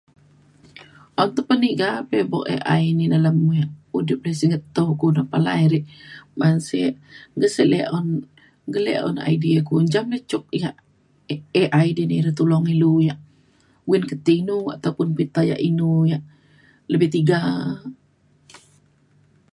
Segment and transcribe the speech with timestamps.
[1.21, 3.35] un tuk peniga pe buk AI ni dalem
[3.97, 5.79] udip ree singget tau ku de palai re
[6.39, 6.91] ban sek
[7.39, 8.07] ge- se le un
[8.73, 10.75] gele un idea ku menjam ia’ cuk yak
[11.61, 13.19] AI dini re tulong ilu yak
[13.89, 16.23] win keti inu ataupun pita yak inu yak
[16.91, 17.39] lebih tiga.